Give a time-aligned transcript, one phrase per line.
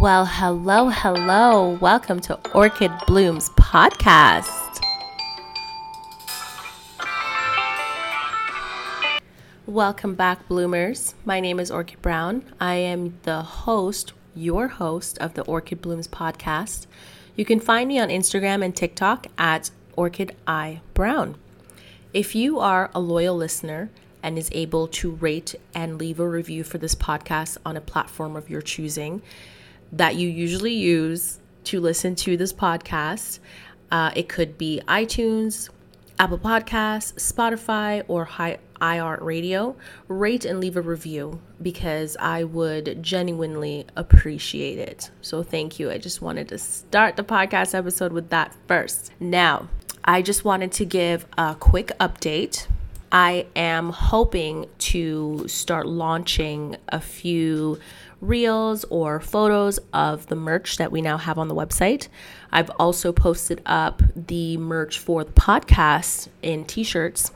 [0.00, 1.78] Well, hello, hello.
[1.80, 4.80] Welcome to Orchid Blooms podcast.
[9.66, 11.14] Welcome back, bloomers.
[11.24, 12.42] My name is Orchid Brown.
[12.58, 16.86] I am the host, your host of the Orchid Blooms podcast.
[17.36, 21.36] You can find me on Instagram and TikTok at Orchid I Brown.
[22.14, 23.90] If you are a loyal listener
[24.22, 28.36] and is able to rate and leave a review for this podcast on a platform
[28.36, 29.20] of your choosing,
[29.92, 33.38] that you usually use to listen to this podcast.
[33.90, 35.68] Uh, it could be iTunes,
[36.18, 39.76] Apple Podcasts, Spotify, or Hi- iHeartRadio.
[40.08, 45.10] Rate and leave a review because I would genuinely appreciate it.
[45.20, 45.90] So, thank you.
[45.90, 49.12] I just wanted to start the podcast episode with that first.
[49.20, 49.68] Now,
[50.04, 52.66] I just wanted to give a quick update.
[53.12, 57.78] I am hoping to start launching a few
[58.22, 62.08] reels or photos of the merch that we now have on the website.
[62.50, 67.32] I've also posted up the merch for the podcast in t shirts,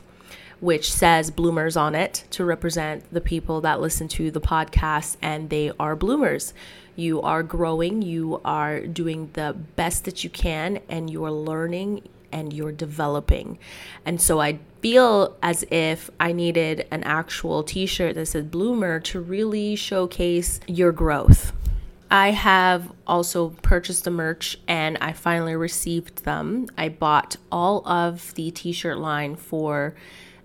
[0.59, 5.49] which says bloomers on it to represent the people that listen to the podcast and
[5.49, 6.53] they are bloomers.
[6.95, 12.07] You are growing, you are doing the best that you can, and you are learning
[12.31, 13.57] and you're developing.
[14.05, 18.99] And so I feel as if I needed an actual t shirt that said Bloomer
[19.01, 21.53] to really showcase your growth.
[22.09, 26.67] I have also purchased the merch and I finally received them.
[26.77, 29.95] I bought all of the t shirt line for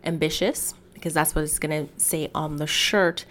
[0.05, 3.25] Ambitious because that's what it's going to say on the shirt.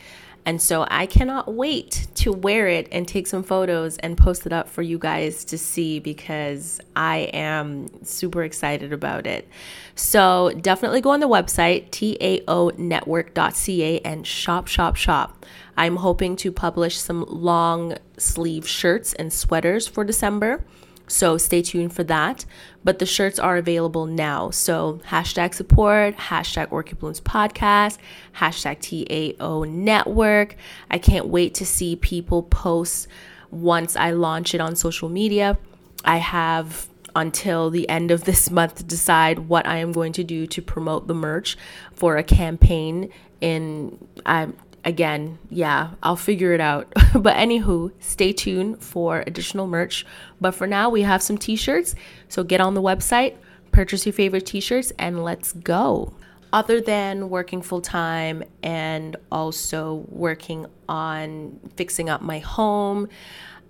[0.46, 4.54] And so I cannot wait to wear it and take some photos and post it
[4.54, 9.48] up for you guys to see because I am super excited about it.
[9.96, 15.46] So definitely go on the website, taonetwork.ca, and shop, shop, shop.
[15.78, 20.66] I'm hoping to publish some long sleeve shirts and sweaters for December.
[21.12, 22.46] So stay tuned for that.
[22.84, 24.50] But the shirts are available now.
[24.50, 27.98] So hashtag support, hashtag Orchid Blooms podcast,
[28.38, 30.56] hashtag TAO network.
[30.90, 33.08] I can't wait to see people post
[33.52, 35.58] once I launch it on social media.
[36.06, 40.24] I have until the end of this month to decide what I am going to
[40.24, 41.58] do to promote the merch
[41.94, 43.10] for a campaign
[43.42, 46.92] in I'm again, yeah, I'll figure it out.
[47.14, 50.06] but anywho, stay tuned for additional merch.
[50.40, 51.96] But for now, we have some t-shirts.
[52.30, 53.36] So get on the website,
[53.72, 56.14] purchase your favorite t-shirts and let's go.
[56.54, 63.08] Other than working full time and also working on fixing up my home,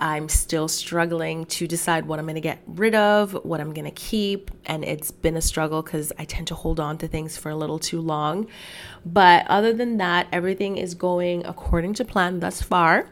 [0.02, 3.86] I'm still struggling to decide what I'm going to get rid of, what I'm going
[3.86, 4.50] to keep.
[4.66, 7.56] And it's been a struggle because I tend to hold on to things for a
[7.56, 8.48] little too long.
[9.06, 13.10] But other than that, everything is going according to plan thus far.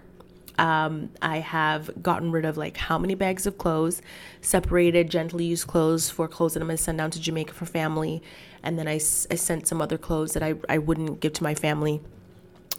[0.58, 4.02] Um, I have gotten rid of like how many bags of clothes,
[4.42, 8.24] separated gently used clothes for clothes that I'm to send down to Jamaica for family.
[8.64, 8.98] And then I, I
[9.36, 12.02] sent some other clothes that I, I wouldn't give to my family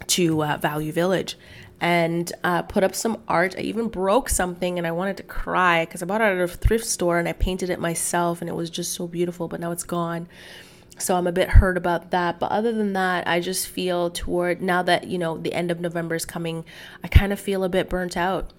[0.07, 1.37] to uh, Value Village
[1.81, 3.55] and uh, put up some art.
[3.57, 6.47] I even broke something and I wanted to cry because I bought it at a
[6.47, 9.71] thrift store and I painted it myself and it was just so beautiful, but now
[9.71, 10.29] it's gone.
[10.99, 12.39] So I'm a bit hurt about that.
[12.39, 15.81] But other than that, I just feel toward now that, you know, the end of
[15.81, 16.63] November is coming,
[17.03, 18.53] I kind of feel a bit burnt out.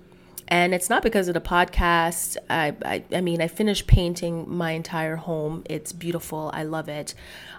[0.49, 2.37] And it's not because of the podcast.
[2.51, 5.63] I, I, I mean, I finished painting my entire home.
[5.71, 6.51] It's beautiful.
[6.53, 7.15] I love it.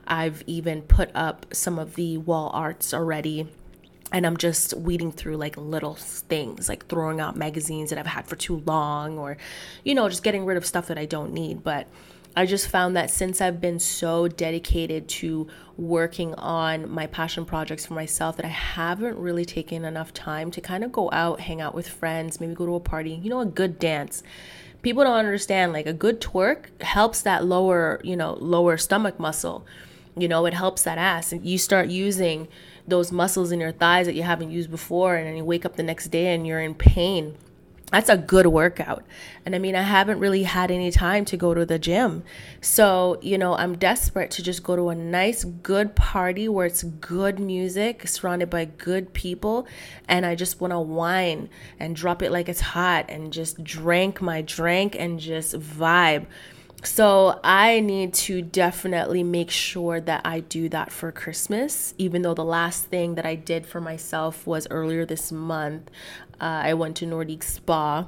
[0.06, 3.48] I've even put up some of the wall arts already
[4.14, 8.28] and I'm just weeding through like little things, like throwing out magazines that I've had
[8.28, 9.38] for too long, or,
[9.84, 11.64] you know, just getting rid of stuff that I don't need.
[11.64, 11.88] But
[12.36, 15.48] I just found that since I've been so dedicated to
[15.78, 20.62] working on my passion projects for myself, that I haven't really taken enough time to
[20.62, 23.42] kind of go out, hang out with friends, maybe go to a party, you know,
[23.42, 24.22] a good dance.
[24.84, 29.66] People don't understand like a good twerk helps that lower, you know, lower stomach muscle.
[30.16, 31.32] You know, it helps that ass.
[31.32, 32.48] And you start using
[32.88, 35.76] those muscles in your thighs that you haven't used before and then you wake up
[35.76, 37.38] the next day and you're in pain
[37.94, 39.06] that's a good workout.
[39.46, 42.24] And I mean, I haven't really had any time to go to the gym.
[42.60, 46.82] So, you know, I'm desperate to just go to a nice, good party where it's
[46.82, 49.68] good music, surrounded by good people.
[50.08, 51.50] And I just want to whine
[51.80, 56.26] and drop it like it's hot and just drink my drink and just vibe.
[56.84, 62.34] So I need to definitely make sure that I do that for Christmas, even though
[62.34, 65.90] the last thing that I did for myself was earlier this month.
[66.42, 68.08] Uh, I went to Nordik Spa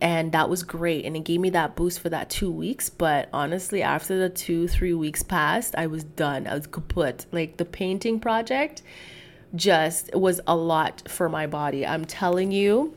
[0.00, 3.28] and that was great and it gave me that boost for that two weeks but
[3.32, 7.64] honestly after the two three weeks passed i was done i was kaput like the
[7.64, 8.82] painting project
[9.54, 12.92] just was a lot for my body i'm telling you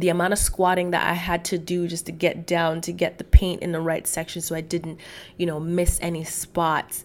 [0.00, 3.18] the amount of squatting that I had to do just to get down to get
[3.18, 5.00] the paint in the right section so I didn't,
[5.36, 7.04] you know, miss any spots.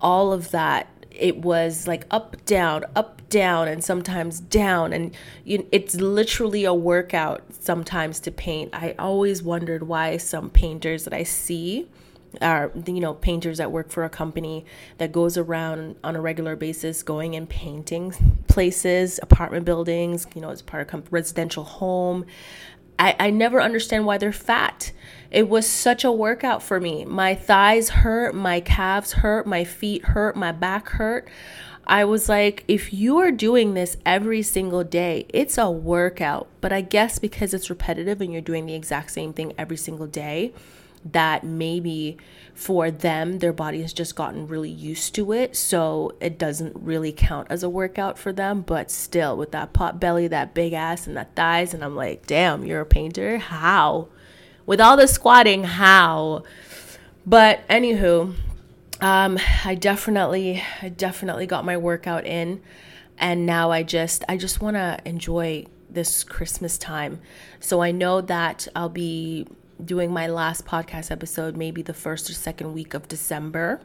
[0.00, 5.14] All of that it was like up down up down and sometimes down and
[5.44, 11.12] you, it's literally a workout sometimes to paint i always wondered why some painters that
[11.12, 11.88] i see
[12.42, 14.64] are you know painters that work for a company
[14.98, 18.12] that goes around on a regular basis going and painting
[18.48, 22.24] places apartment buildings you know as part of residential home
[22.98, 24.92] I, I never understand why they're fat.
[25.30, 27.04] It was such a workout for me.
[27.04, 31.28] My thighs hurt, my calves hurt, my feet hurt, my back hurt.
[31.86, 36.48] I was like, if you are doing this every single day, it's a workout.
[36.60, 40.06] But I guess because it's repetitive and you're doing the exact same thing every single
[40.06, 40.54] day,
[41.04, 42.16] that maybe
[42.54, 45.56] for them, their body has just gotten really used to it.
[45.56, 48.62] So it doesn't really count as a workout for them.
[48.62, 52.26] But still, with that pot belly, that big ass, and that thighs, and I'm like,
[52.26, 53.38] damn, you're a painter?
[53.38, 54.08] How?
[54.66, 56.44] With all the squatting, how?
[57.26, 58.34] But anywho,
[59.00, 62.62] um, I definitely, I definitely got my workout in,
[63.18, 67.20] and now I just, I just want to enjoy this Christmas time.
[67.60, 69.46] So I know that I'll be
[69.82, 73.80] doing my last podcast episode maybe the first or second week of December.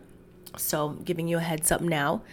[0.57, 2.23] So, giving you a heads up now.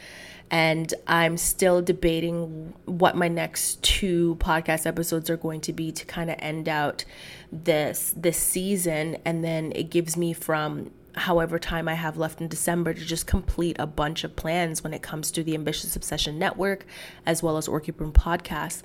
[0.50, 6.04] And I'm still debating what my next two podcast episodes are going to be to
[6.04, 7.04] kind of end out
[7.50, 12.48] this this season and then it gives me from however time I have left in
[12.48, 16.38] December to just complete a bunch of plans when it comes to the Ambitious Obsession
[16.38, 16.86] Network
[17.24, 18.82] as well as Orchid Bloom podcast.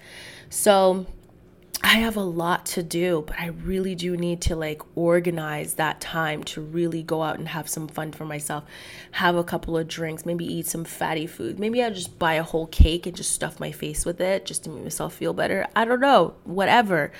[0.49, 1.05] So
[1.83, 5.99] I have a lot to do, but I really do need to like organize that
[5.99, 8.63] time to really go out and have some fun for myself.
[9.11, 11.59] Have a couple of drinks, maybe eat some fatty food.
[11.59, 14.63] Maybe I'll just buy a whole cake and just stuff my face with it just
[14.63, 15.67] to make myself feel better.
[15.75, 17.11] I don't know, whatever.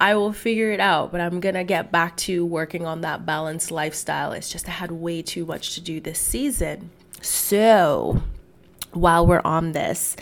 [0.00, 3.70] I will figure it out, but I'm gonna get back to working on that balanced
[3.70, 4.32] lifestyle.
[4.32, 6.90] It's just I had way too much to do this season.
[7.20, 8.20] So,
[8.92, 10.16] while we're on this,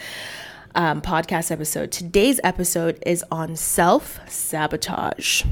[0.74, 1.90] um, podcast episode.
[1.92, 5.44] Today's episode is on self sabotage.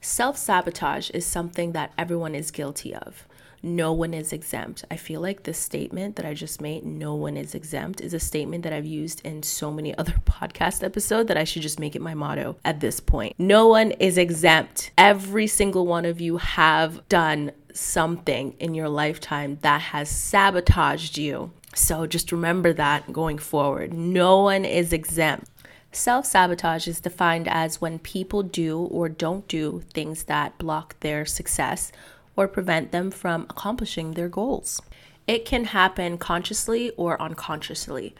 [0.00, 3.26] Self sabotage is something that everyone is guilty of.
[3.62, 4.84] No one is exempt.
[4.90, 8.20] I feel like this statement that I just made, no one is exempt, is a
[8.20, 11.96] statement that I've used in so many other podcast episodes that I should just make
[11.96, 13.34] it my motto at this point.
[13.38, 14.92] No one is exempt.
[14.96, 21.50] Every single one of you have done something in your lifetime that has sabotaged you.
[21.76, 23.92] So just remember that going forward.
[23.92, 25.50] No one is exempt.
[25.92, 31.26] Self sabotage is defined as when people do or don't do things that block their
[31.26, 31.92] success
[32.34, 34.80] or prevent them from accomplishing their goals.
[35.26, 38.14] It can happen consciously or unconsciously.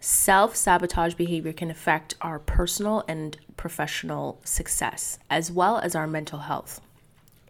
[0.00, 6.40] Self sabotage behavior can affect our personal and professional success, as well as our mental
[6.40, 6.80] health.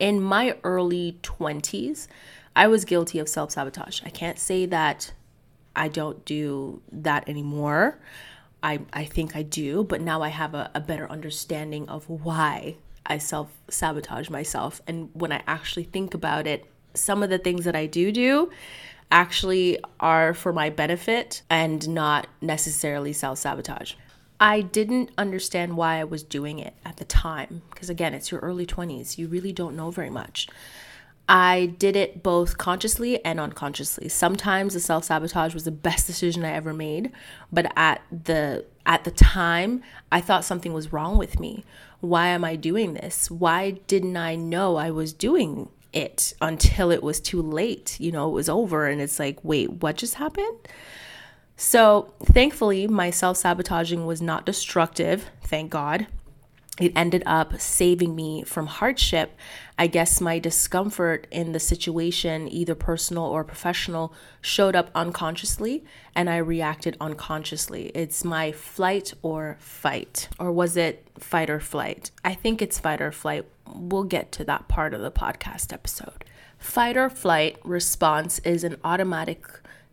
[0.01, 2.09] In my early 20s,
[2.57, 4.03] I was guilty of self sabotage.
[4.05, 5.13] I can't say that
[5.75, 7.99] I don't do that anymore.
[8.63, 12.77] I, I think I do, but now I have a, a better understanding of why
[13.07, 14.83] I self sabotage myself.
[14.87, 18.51] And when I actually think about it, some of the things that I do do
[19.11, 23.95] actually are for my benefit and not necessarily self sabotage.
[24.41, 28.41] I didn't understand why I was doing it at the time because, again, it's your
[28.41, 29.19] early 20s.
[29.19, 30.49] You really don't know very much.
[31.29, 34.09] I did it both consciously and unconsciously.
[34.09, 37.13] Sometimes the self-sabotage was the best decision I ever made,
[37.53, 41.63] but at the at the time, I thought something was wrong with me.
[42.01, 43.31] Why am I doing this?
[43.31, 48.01] Why didn't I know I was doing it until it was too late?
[48.01, 50.57] You know, it was over and it's like, "Wait, what just happened?"
[51.57, 56.07] So, thankfully, my self-sabotaging was not destructive, thank God
[56.81, 59.37] it ended up saving me from hardship.
[59.81, 65.85] I guess my discomfort in the situation, either personal or professional, showed up unconsciously
[66.17, 67.93] and I reacted unconsciously.
[67.95, 70.29] It's my flight or fight.
[70.41, 72.11] Or was it fight or flight?
[72.25, 73.47] I think it's fight or flight.
[73.73, 76.25] We'll get to that part of the podcast episode.
[76.59, 79.47] Fight or flight response is an automatic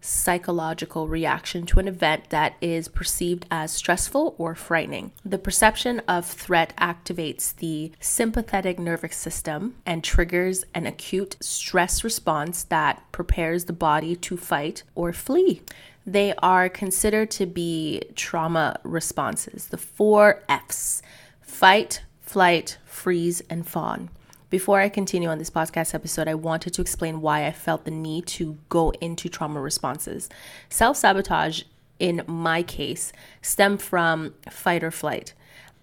[0.05, 5.11] psychological reaction to an event that is perceived as stressful or frightening.
[5.25, 12.63] The perception of threat activates the sympathetic nervous system and triggers an acute stress response
[12.63, 15.61] that prepares the body to fight or flee.
[16.05, 21.01] They are considered to be trauma responses, the four F's
[21.41, 24.09] fight, flight, freeze, and fawn.
[24.51, 27.91] Before I continue on this podcast episode, I wanted to explain why I felt the
[27.91, 30.29] need to go into trauma responses.
[30.69, 31.63] Self sabotage,
[31.97, 33.11] in my case,
[33.41, 35.33] stemmed from fight or flight.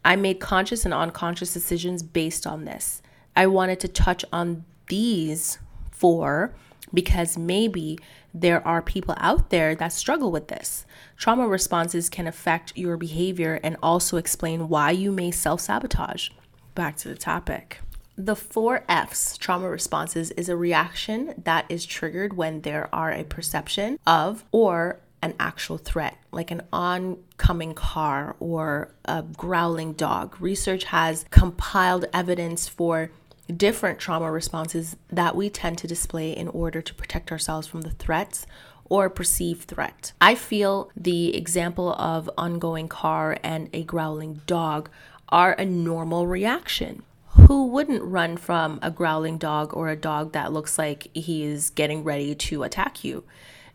[0.05, 3.03] I made conscious and unconscious decisions based on this.
[3.35, 5.59] I wanted to touch on these
[5.91, 6.55] four
[6.95, 7.99] because maybe
[8.33, 10.87] there are people out there that struggle with this.
[11.17, 16.31] Trauma responses can affect your behavior and also explain why you may self sabotage.
[16.77, 17.82] Back to the topic.
[18.17, 23.25] The four F's, trauma responses, is a reaction that is triggered when there are a
[23.25, 30.37] perception of or an actual threat, like an oncoming car or a growling dog.
[30.41, 33.11] Research has compiled evidence for
[33.57, 37.91] different trauma responses that we tend to display in order to protect ourselves from the
[37.91, 38.47] threats
[38.85, 40.13] or perceived threat.
[40.21, 44.91] I feel the example of ongoing car and a growling dog
[45.29, 47.05] are a normal reaction.
[47.35, 51.71] Who wouldn't run from a growling dog or a dog that looks like he is
[51.71, 53.25] getting ready to attack you?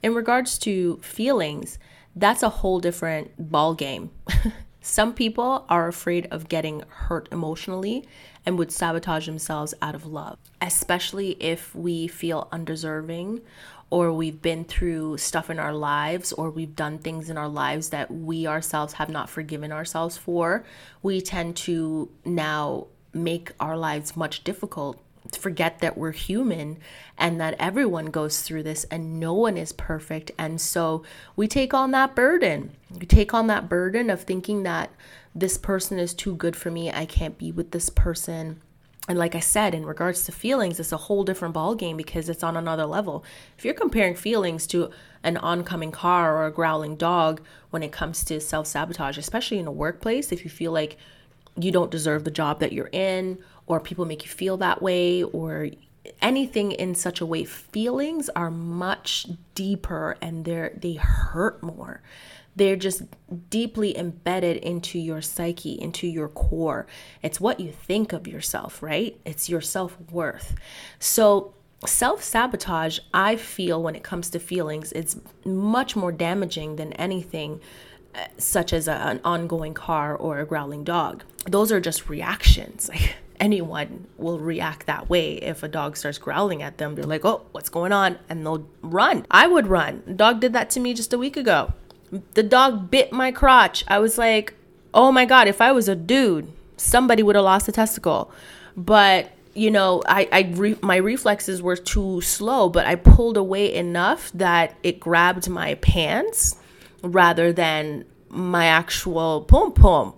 [0.04, 1.80] In regards to feelings,
[2.16, 4.12] that's a whole different ball game.
[4.82, 8.08] Some people are afraid of getting hurt emotionally
[8.46, 13.42] and would sabotage themselves out of love, especially if we feel undeserving
[13.90, 17.90] or we've been through stuff in our lives or we've done things in our lives
[17.90, 20.64] that we ourselves have not forgiven ourselves for.
[21.02, 22.88] We tend to now
[23.18, 25.00] make our lives much difficult
[25.36, 26.78] forget that we're human
[27.18, 30.32] and that everyone goes through this and no one is perfect.
[30.38, 31.04] And so
[31.36, 32.72] we take on that burden.
[32.98, 34.92] We take on that burden of thinking that
[35.36, 36.92] this person is too good for me.
[36.92, 38.62] I can't be with this person.
[39.10, 42.28] And like I said, in regards to feelings, it's a whole different ball game because
[42.28, 43.24] it's on another level.
[43.58, 44.90] If you're comparing feelings to
[45.24, 49.68] an oncoming car or a growling dog when it comes to self sabotage, especially in
[49.68, 50.98] a workplace, if you feel like
[51.60, 55.24] you don't deserve the job that you're in or people make you feel that way
[55.24, 55.70] or
[56.22, 62.02] anything in such a way feelings are much deeper and they're they hurt more.
[62.56, 63.04] They're just
[63.52, 66.88] deeply embedded into your psyche into your core.
[67.22, 69.20] It's what you think of yourself right?
[69.26, 70.56] It's your self-worth.
[71.00, 71.54] So
[71.86, 77.62] self-sabotage i feel when it comes to feelings it's much more damaging than anything
[78.38, 83.16] such as a, an ongoing car or a growling dog those are just reactions like
[83.40, 86.96] anyone will react that way if a dog starts growling at them.
[86.96, 88.18] They're like, oh, what's going on?
[88.30, 89.26] And they'll run.
[89.30, 90.16] I would run.
[90.16, 91.74] Dog did that to me just a week ago.
[92.34, 93.84] The dog bit my crotch.
[93.88, 94.54] I was like,
[94.94, 98.32] oh my God, if I was a dude, somebody would have lost a testicle.
[98.76, 103.74] But you know, I, I re- my reflexes were too slow, but I pulled away
[103.74, 106.57] enough that it grabbed my pants
[107.04, 110.14] rather than my actual pom pom.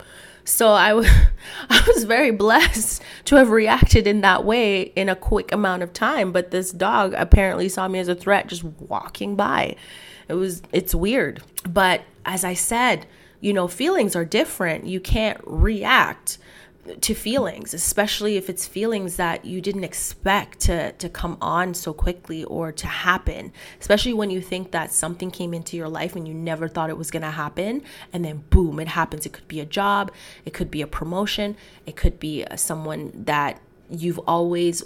[0.45, 1.09] So I, w-
[1.69, 5.93] I was very blessed to have reacted in that way in a quick amount of
[5.93, 6.31] time.
[6.31, 9.75] But this dog apparently saw me as a threat just walking by.
[10.27, 11.41] It was, it's weird.
[11.67, 13.05] But as I said,
[13.41, 14.85] you know, feelings are different.
[14.85, 16.37] You can't react
[17.01, 21.93] to feelings, especially if it's feelings that you didn't expect to to come on so
[21.93, 23.51] quickly or to happen.
[23.79, 26.97] Especially when you think that something came into your life and you never thought it
[26.97, 29.25] was going to happen and then boom, it happens.
[29.25, 30.11] It could be a job,
[30.45, 31.55] it could be a promotion,
[31.85, 34.83] it could be someone that you've always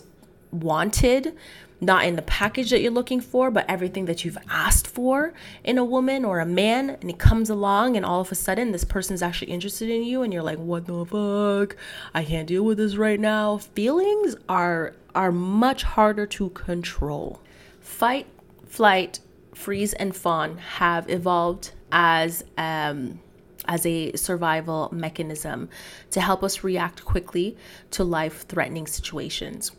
[0.52, 1.36] wanted
[1.84, 5.78] not in the package that you're looking for, but everything that you've asked for in
[5.78, 6.92] a woman or a man.
[6.92, 10.22] And he comes along, and all of a sudden, this person's actually interested in you,
[10.22, 11.76] and you're like, "What the fuck?
[12.14, 17.40] I can't deal with this right now." Feelings are are much harder to control.
[17.80, 18.28] Fight,
[18.66, 19.20] flight,
[19.54, 23.20] freeze, and fawn have evolved as um,
[23.66, 25.70] as a survival mechanism
[26.12, 27.56] to help us react quickly
[27.92, 29.72] to life threatening situations.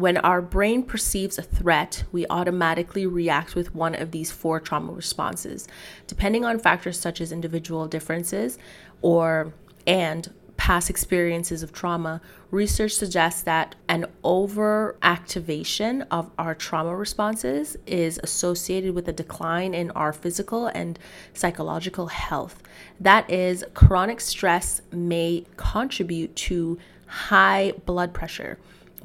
[0.00, 4.92] When our brain perceives a threat, we automatically react with one of these four trauma
[4.92, 5.68] responses.
[6.06, 8.56] Depending on factors such as individual differences
[9.02, 9.52] or
[9.86, 18.18] and past experiences of trauma, research suggests that an overactivation of our trauma responses is
[18.22, 20.98] associated with a decline in our physical and
[21.34, 22.62] psychological health.
[22.98, 28.56] That is, chronic stress may contribute to high blood pressure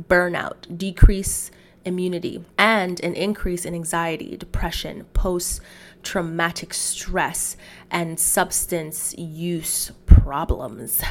[0.02, 1.52] burnout, decrease
[1.86, 5.62] immunity, and an increase in anxiety, depression, post
[6.04, 7.58] traumatic stress,
[7.90, 11.02] and substance use problems.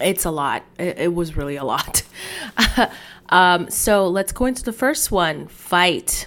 [0.00, 0.64] It's a lot.
[0.78, 2.02] It, it was really a lot.
[3.28, 6.26] um, so let's go into the first one fight.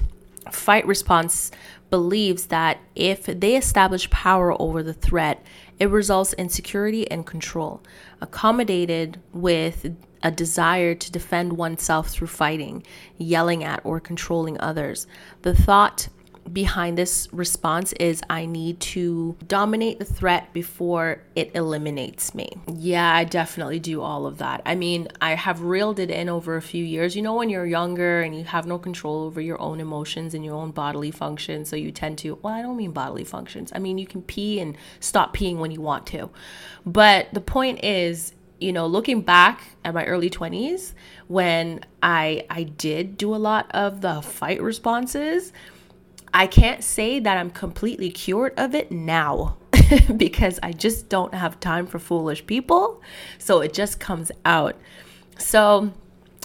[0.51, 1.51] Fight response
[1.89, 5.43] believes that if they establish power over the threat,
[5.79, 7.81] it results in security and control,
[8.21, 12.83] accommodated with a desire to defend oneself through fighting,
[13.17, 15.07] yelling at, or controlling others.
[15.41, 16.09] The thought
[16.51, 22.49] behind this response is I need to dominate the threat before it eliminates me.
[22.67, 24.61] Yeah, I definitely do all of that.
[24.65, 27.15] I mean, I have reeled it in over a few years.
[27.15, 30.43] You know, when you're younger and you have no control over your own emotions and
[30.43, 33.71] your own bodily functions, so you tend to, well, I don't mean bodily functions.
[33.73, 36.29] I mean, you can pee and stop peeing when you want to.
[36.85, 40.93] But the point is, you know, looking back at my early 20s
[41.27, 45.51] when I I did do a lot of the fight responses,
[46.33, 49.57] I can't say that I'm completely cured of it now
[50.15, 53.01] because I just don't have time for foolish people.
[53.37, 54.75] So it just comes out.
[55.37, 55.91] So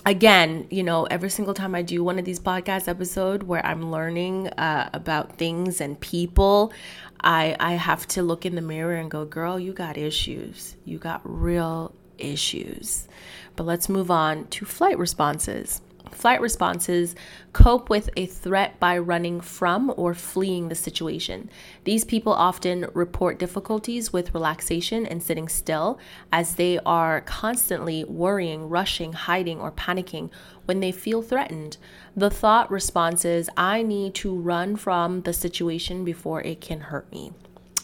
[0.07, 3.91] again, you know, every single time I do one of these podcast episode where I'm
[3.91, 6.73] learning uh, about things and people,
[7.21, 10.77] I I have to look in the mirror and go, "Girl, you got issues.
[10.85, 13.09] You got real issues."
[13.57, 15.81] But let's move on to flight responses.
[16.13, 17.15] Flight responses
[17.53, 21.51] cope with a threat by running from or fleeing the situation.
[21.85, 25.99] These people often report difficulties with relaxation and sitting still
[26.33, 30.31] as they are constantly worrying, rushing, hiding, or panicking
[30.65, 31.77] when they feel threatened.
[32.17, 37.11] The thought response is I need to run from the situation before it can hurt
[37.11, 37.33] me.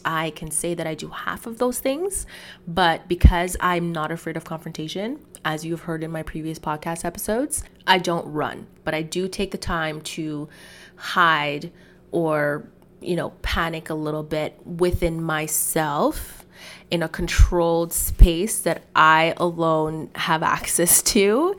[0.04, 2.26] I can say that I do half of those things,
[2.66, 7.64] but because I'm not afraid of confrontation, as you've heard in my previous podcast episodes,
[7.86, 10.48] I don't run, but I do take the time to
[10.96, 11.72] hide
[12.10, 12.68] or,
[13.00, 16.44] you know, panic a little bit within myself
[16.90, 21.56] in a controlled space that I alone have access to.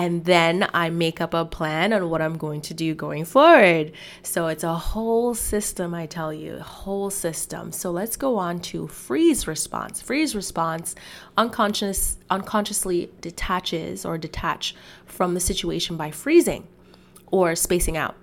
[0.00, 3.92] And then I make up a plan on what I'm going to do going forward.
[4.22, 7.70] So it's a whole system, I tell you, a whole system.
[7.70, 10.00] So let's go on to freeze response.
[10.00, 10.94] Freeze response
[11.36, 16.66] unconscious unconsciously detaches or detach from the situation by freezing
[17.30, 18.16] or spacing out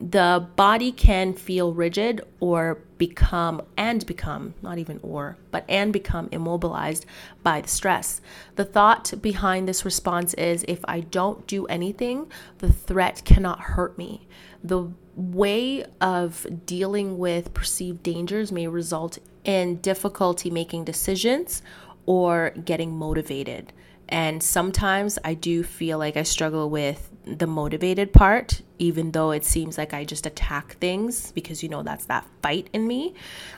[0.00, 6.28] the body can feel rigid or become and become not even or but and become
[6.32, 7.06] immobilized
[7.42, 8.20] by the stress.
[8.56, 13.96] The thought behind this response is if i don't do anything the threat cannot hurt
[13.98, 14.26] me.
[14.62, 21.62] The way of dealing with perceived dangers may result in difficulty making decisions
[22.06, 23.72] or getting motivated.
[24.08, 29.44] And sometimes I do feel like I struggle with the motivated part, even though it
[29.44, 33.14] seems like I just attack things because you know that's that fight in me.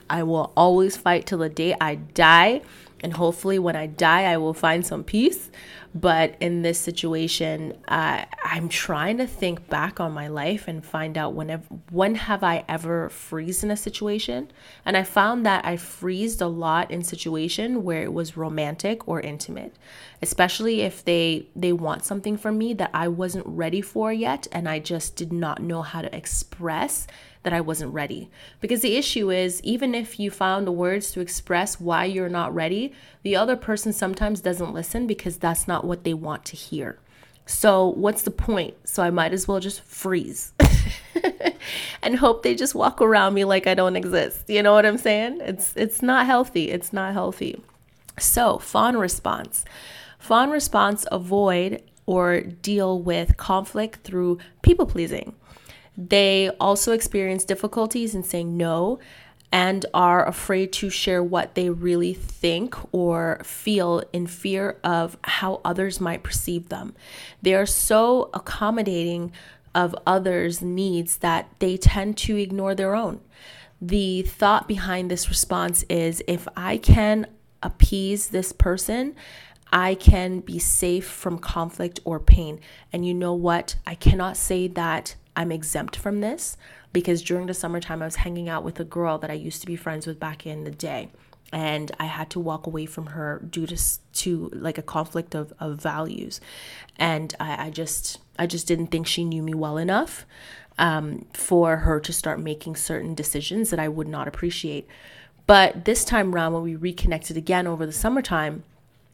[0.09, 2.61] I will always fight till the day I die.
[3.03, 5.51] And hopefully, when I die, I will find some peace.
[5.99, 11.17] But in this situation, uh, I'm trying to think back on my life and find
[11.17, 14.51] out whenever, when have I ever freeze in a situation?
[14.85, 19.21] And I found that I freezed a lot in situation where it was romantic or
[19.21, 19.75] intimate,
[20.21, 24.69] especially if they they want something from me that I wasn't ready for yet, and
[24.69, 27.07] I just did not know how to express
[27.47, 28.29] that I wasn't ready.
[28.59, 32.53] Because the issue is, even if you found the words to express why you're not
[32.53, 32.91] ready,
[33.23, 36.99] the other person sometimes doesn't listen because that's not what they want to hear.
[37.45, 38.75] So, what's the point?
[38.83, 40.51] So, I might as well just freeze
[42.03, 44.49] and hope they just walk around me like I don't exist.
[44.49, 45.39] You know what I'm saying?
[45.39, 46.69] It's it's not healthy.
[46.69, 47.61] It's not healthy.
[48.19, 49.63] So, fawn response.
[50.19, 55.33] Fawn response avoid or deal with conflict through people pleasing.
[55.97, 58.99] They also experience difficulties in saying no
[59.51, 65.61] and are afraid to share what they really think or feel in fear of how
[65.63, 66.93] others might perceive them.
[67.41, 69.31] They are so accommodating
[69.73, 73.21] of others' needs that they tend to ignore their own.
[73.81, 77.27] The thought behind this response is if I can
[77.63, 79.15] appease this person,
[79.71, 82.59] I can be safe from conflict or pain.
[82.91, 83.75] And you know what?
[83.85, 86.57] I cannot say that I'm exempt from this
[86.91, 89.67] because during the summertime, I was hanging out with a girl that I used to
[89.67, 91.09] be friends with back in the day.
[91.53, 93.77] And I had to walk away from her due to,
[94.13, 96.41] to like a conflict of, of values.
[96.97, 100.25] And I, I just I just didn't think she knew me well enough
[100.77, 104.87] um, for her to start making certain decisions that I would not appreciate.
[105.45, 108.63] But this time around, when we reconnected again over the summertime,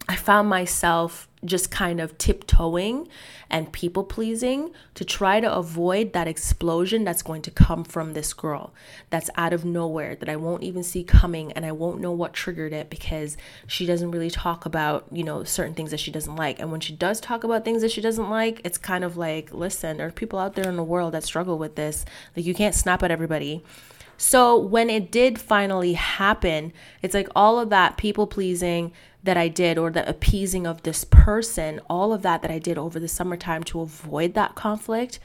[0.07, 3.07] I found myself just kind of tiptoeing
[3.49, 8.33] and people pleasing to try to avoid that explosion that's going to come from this
[8.33, 8.73] girl
[9.09, 12.33] that's out of nowhere that I won't even see coming and I won't know what
[12.33, 13.37] triggered it because
[13.67, 16.59] she doesn't really talk about, you know, certain things that she doesn't like.
[16.59, 19.53] And when she does talk about things that she doesn't like, it's kind of like,
[19.53, 22.05] listen, there are people out there in the world that struggle with this.
[22.35, 23.63] Like you can't snap at everybody.
[24.23, 29.49] So when it did finally happen, it's like all of that people pleasing that I
[29.49, 33.09] did or the appeasing of this person, all of that that I did over the
[33.09, 35.19] summertime to avoid that conflict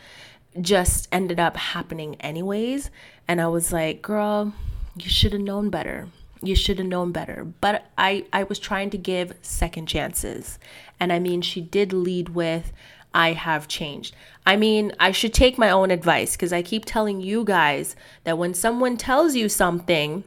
[0.61, 2.90] just ended up happening anyways.
[3.28, 4.52] And I was like, girl,
[4.96, 6.08] you should have known better.
[6.42, 7.46] You should have known better.
[7.61, 10.58] But I, I was trying to give second chances.
[10.98, 12.72] And I mean, she did lead with,
[13.14, 14.14] I have changed.
[14.47, 18.38] I mean, I should take my own advice because I keep telling you guys that
[18.38, 20.25] when someone tells you something,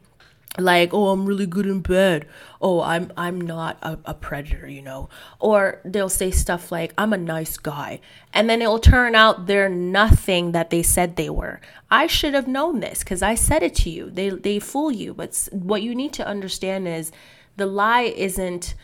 [0.57, 2.27] like oh i'm really good in bed.
[2.61, 5.09] Oh i'm i'm not a, a, predator you know?
[5.39, 8.01] Or they'll say stuff like i'm a nice guy
[8.33, 11.61] and then it'll turn out they're nothing that they said they were.
[11.89, 14.09] I should have known this because i said it to you.
[14.09, 15.13] They they fool you.
[15.13, 17.11] But what you need to understand is
[17.55, 18.75] the lie isn't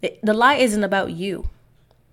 [0.00, 1.48] the lie isn't about you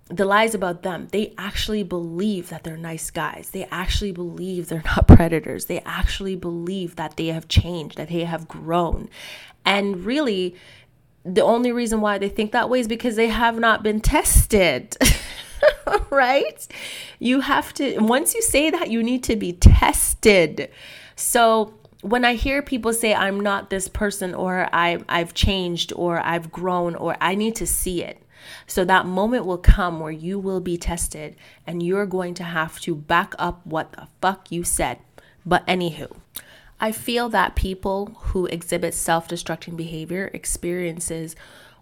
[0.08, 1.08] the lies about them.
[1.12, 3.50] They actually believe that they're nice guys.
[3.50, 5.66] They actually believe they're not predators.
[5.66, 9.08] They actually believe that they have changed, that they have grown.
[9.64, 10.54] And really,
[11.24, 14.96] the only reason why they think that way is because they have not been tested.
[16.10, 16.66] right?
[17.18, 20.70] You have to, once you say that, you need to be tested.
[21.16, 26.20] So, when I hear people say I'm not this person or I I've changed or
[26.20, 28.22] I've grown or I need to see it.
[28.66, 32.80] So that moment will come where you will be tested and you're going to have
[32.80, 34.98] to back up what the fuck you said.
[35.44, 36.16] But anywho,
[36.80, 41.34] I feel that people who exhibit self-destructing behavior experiences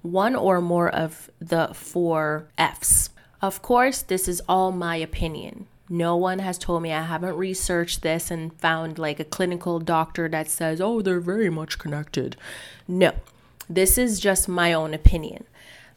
[0.02, 3.10] one or more of the four F's.
[3.42, 5.66] Of course, this is all my opinion.
[5.88, 10.28] No one has told me I haven't researched this and found like a clinical doctor
[10.28, 12.36] that says, oh, they're very much connected.
[12.88, 13.12] No,
[13.68, 15.44] this is just my own opinion.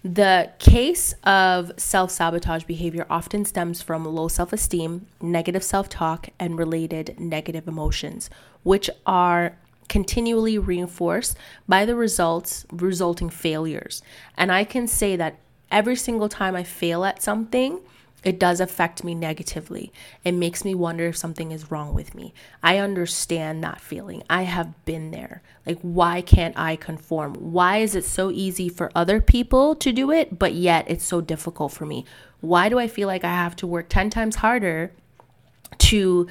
[0.03, 6.29] The case of self sabotage behavior often stems from low self esteem, negative self talk,
[6.39, 8.29] and related negative emotions,
[8.63, 9.57] which are
[9.89, 11.35] continually reinforced
[11.67, 14.01] by the results resulting failures.
[14.37, 15.37] And I can say that
[15.69, 17.81] every single time I fail at something,
[18.23, 19.93] it does affect me negatively.
[20.25, 22.33] It makes me wonder if something is wrong with me.
[22.61, 24.23] I understand that feeling.
[24.29, 25.41] I have been there.
[25.65, 27.35] Like, why can't I conform?
[27.35, 31.21] Why is it so easy for other people to do it, but yet it's so
[31.21, 32.05] difficult for me?
[32.41, 34.91] Why do I feel like I have to work 10 times harder
[35.77, 36.27] to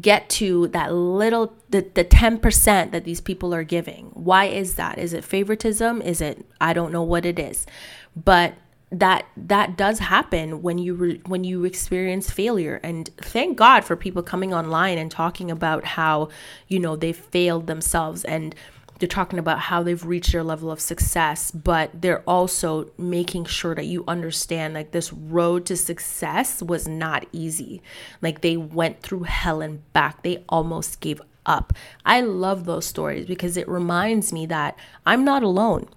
[0.00, 4.98] get to that little the, the 10% that these people are giving why is that
[4.98, 7.66] is it favoritism is it i don't know what it is
[8.14, 8.54] but
[8.90, 12.80] that that does happen when you re, when you experience failure.
[12.82, 16.28] And thank god for people coming online and talking about how
[16.68, 18.54] you know they failed themselves and
[18.98, 23.74] they're talking about how they've reached their level of success but they're also making sure
[23.74, 27.82] that you understand like this road to success was not easy.
[28.22, 30.22] Like they went through hell and back.
[30.22, 31.72] They almost gave up.
[32.04, 35.88] I love those stories because it reminds me that i'm not alone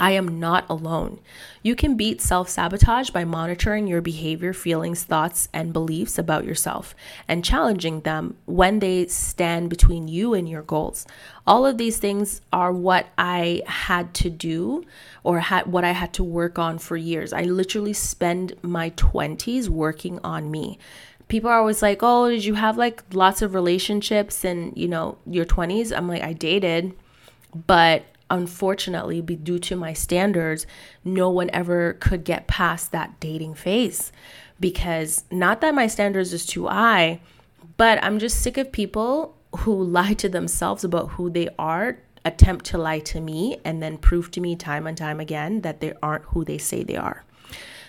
[0.00, 1.20] I am not alone.
[1.62, 6.94] You can beat self sabotage by monitoring your behavior, feelings, thoughts, and beliefs about yourself
[7.28, 11.06] and challenging them when they stand between you and your goals.
[11.46, 14.84] All of these things are what I had to do
[15.22, 17.34] or had what I had to work on for years.
[17.34, 20.78] I literally spend my 20s working on me
[21.28, 25.16] people are always like, "Oh, did you have like lots of relationships in, you know,
[25.24, 26.92] your 20s?" I'm like, "I dated,
[27.66, 30.66] but unfortunately, be due to my standards,
[31.04, 34.12] no one ever could get past that dating phase
[34.60, 37.20] because not that my standards is too high,
[37.76, 42.66] but I'm just sick of people who lie to themselves about who they are, attempt
[42.66, 45.94] to lie to me, and then prove to me time and time again that they
[46.02, 47.24] aren't who they say they are.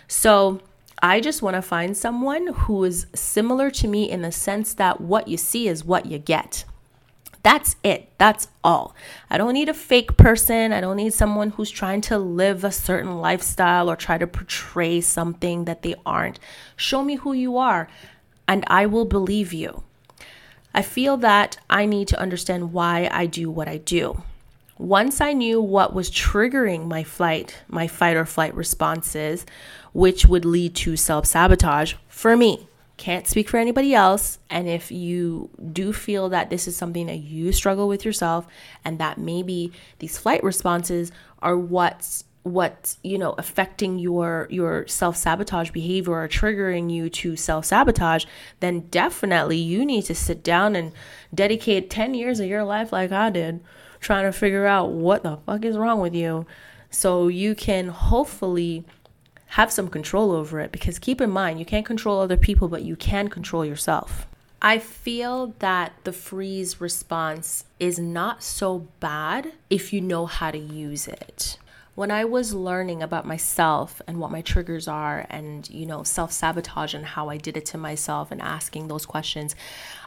[0.08, 0.62] So,
[1.04, 5.02] I just want to find someone who is similar to me in the sense that
[5.02, 6.64] what you see is what you get.
[7.44, 8.10] That's it.
[8.18, 8.96] That's all.
[9.30, 10.72] I don't need a fake person.
[10.72, 15.02] I don't need someone who's trying to live a certain lifestyle or try to portray
[15.02, 16.40] something that they aren't.
[16.76, 17.88] Show me who you are,
[18.48, 19.84] and I will believe you.
[20.74, 24.24] I feel that I need to understand why I do what I do.
[24.78, 29.46] Once I knew what was triggering my flight, my fight or flight responses,
[29.94, 32.68] which would lead to self sabotage for me,
[33.02, 34.38] can't speak for anybody else.
[34.48, 38.46] And if you do feel that this is something that you struggle with yourself
[38.86, 45.70] and that maybe these flight responses are what's what's you know affecting your your self-sabotage
[45.72, 48.26] behavior or triggering you to self-sabotage
[48.62, 50.92] then definitely you need to sit down and
[51.32, 53.64] dedicate 10 years of your life like I did
[54.00, 56.48] trying to figure out what the fuck is wrong with you
[56.90, 58.86] so you can hopefully
[59.52, 62.84] have some control over it because keep in mind, you can't control other people, but
[62.84, 64.26] you can control yourself.
[64.62, 70.58] I feel that the freeze response is not so bad if you know how to
[70.58, 71.58] use it.
[71.94, 76.32] when I was learning about myself and what my triggers are and, you know, self
[76.32, 79.56] sabotage and how I did it to myself and asking those questions,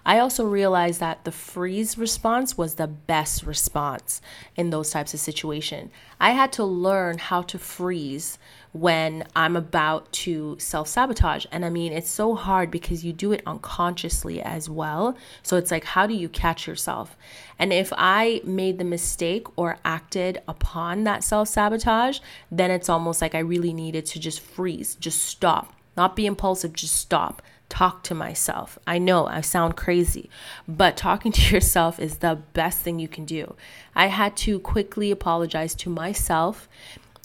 [0.04, 4.22] I also realized that the freeze response was the best response
[4.56, 5.90] in those types of situations.
[6.18, 8.38] I had to learn how to freeze
[8.74, 11.46] when I'm about to self sabotage.
[11.52, 15.16] And I mean, it's so hard because you do it unconsciously as well.
[15.44, 17.16] So it's like, how do you catch yourself?
[17.56, 22.18] And if I made the mistake or acted upon that self sabotage,
[22.50, 26.72] then it's almost like I really needed to just freeze, just stop, not be impulsive,
[26.72, 27.42] just stop.
[27.70, 28.78] Talk to myself.
[28.86, 30.28] I know I sound crazy,
[30.68, 33.56] but talking to yourself is the best thing you can do.
[33.94, 36.68] I had to quickly apologize to myself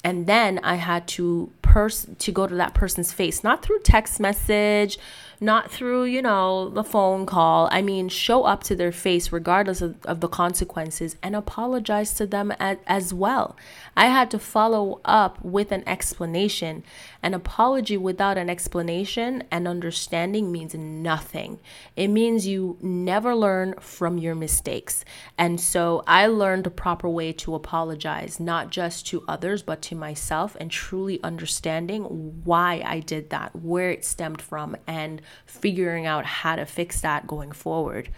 [0.03, 4.19] and then I had to pers- to go to that person's face, not through text
[4.19, 4.97] message,
[5.41, 7.67] not through, you know, the phone call.
[7.71, 12.25] I mean, show up to their face regardless of, of the consequences and apologize to
[12.25, 13.55] them as, as well.
[13.95, 16.83] I had to follow up with an explanation.
[17.21, 21.59] An apology without an explanation and understanding means nothing.
[21.97, 25.03] It means you never learn from your mistakes.
[25.37, 29.95] And so I learned the proper way to apologize, not just to others, but to
[29.95, 36.25] myself, and truly understanding why I did that, where it stemmed from, and figuring out
[36.25, 38.09] how to fix that going forward.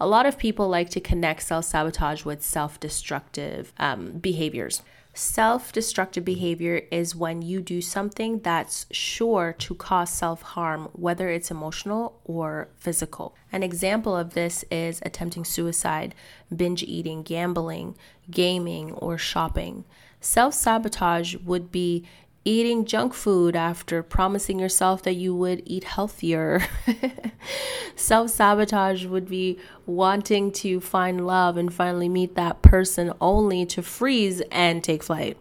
[0.00, 4.82] A lot of people like to connect self sabotage with self destructive um, behaviors.
[5.20, 11.28] Self destructive behavior is when you do something that's sure to cause self harm, whether
[11.28, 13.34] it's emotional or physical.
[13.50, 16.14] An example of this is attempting suicide,
[16.54, 17.96] binge eating, gambling,
[18.30, 19.84] gaming, or shopping.
[20.20, 22.06] Self sabotage would be
[22.44, 26.62] eating junk food after promising yourself that you would eat healthier.
[27.96, 33.82] Self sabotage would be wanting to find love and finally meet that person only to
[33.82, 35.36] freeze and take flight.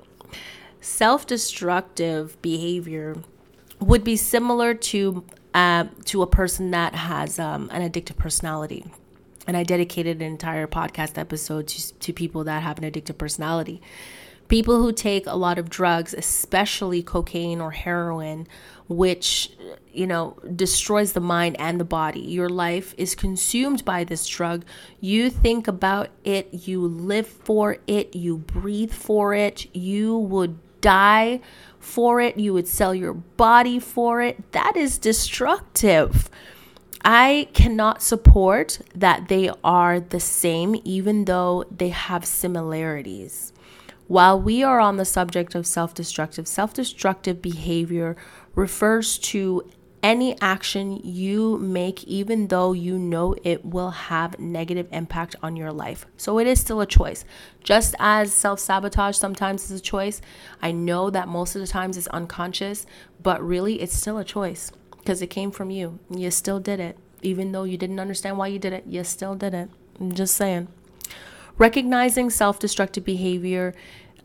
[0.82, 3.16] Self destructive behavior
[3.80, 8.86] would be similar to uh, to a person that has um, an addictive personality.
[9.48, 13.82] And I dedicated an entire podcast episode to, to people that have an addictive personality
[14.48, 18.48] people who take a lot of drugs, especially cocaine or heroin,
[18.88, 19.52] which
[19.92, 22.22] you know destroys the mind and the body.
[22.22, 24.64] Your life is consumed by this drug.
[25.00, 31.42] You think about it, you live for it, you breathe for it, you would die
[31.80, 34.52] for it, you would sell your body for it.
[34.52, 36.30] That is destructive.
[37.04, 43.54] I cannot support that they are the same, even though they have similarities.
[44.08, 48.16] While we are on the subject of self destructive, self destructive behavior
[48.56, 49.70] refers to
[50.04, 55.74] any action you make, even though you know it will have negative impact on your
[55.74, 56.06] life.
[56.16, 57.26] So it is still a choice.
[57.64, 60.22] Just as self sabotage sometimes is a choice,
[60.62, 62.86] I know that most of the times it's unconscious,
[63.22, 66.00] but really it's still a choice because it came from you.
[66.10, 66.98] You still did it.
[67.24, 69.70] Even though you didn't understand why you did it, you still did it.
[70.00, 70.70] I'm just saying.
[71.58, 73.74] Recognizing self destructive behavior,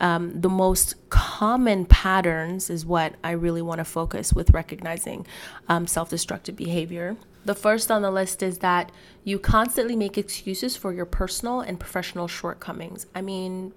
[0.00, 5.26] um, the most common patterns is what I really want to focus with recognizing
[5.68, 7.16] um, self destructive behavior.
[7.44, 8.92] The first on the list is that
[9.24, 13.06] you constantly make excuses for your personal and professional shortcomings.
[13.14, 13.72] I mean,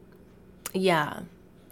[0.74, 1.22] yeah,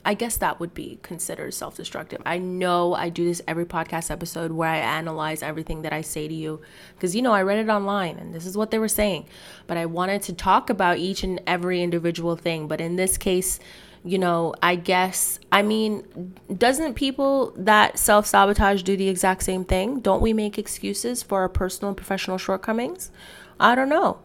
[0.05, 2.21] I guess that would be considered self destructive.
[2.25, 6.27] I know I do this every podcast episode where I analyze everything that I say
[6.27, 6.61] to you
[6.95, 9.25] because, you know, I read it online and this is what they were saying.
[9.65, 12.67] But I wanted to talk about each and every individual thing.
[12.67, 13.59] But in this case,
[14.03, 19.63] you know, I guess, I mean, doesn't people that self sabotage do the exact same
[19.63, 20.01] thing?
[20.01, 23.11] Don't we make excuses for our personal and professional shortcomings?
[23.59, 24.19] I don't know.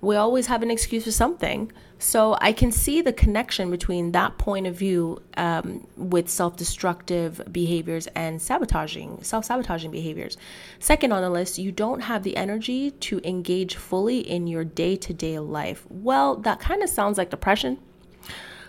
[0.00, 1.72] We always have an excuse for something.
[2.04, 7.40] So I can see the connection between that point of view um, with self destructive
[7.50, 10.36] behaviors and sabotaging, self sabotaging behaviors.
[10.78, 14.96] Second on the list, you don't have the energy to engage fully in your day
[14.96, 15.86] to day life.
[15.88, 17.78] Well, that kind of sounds like depression.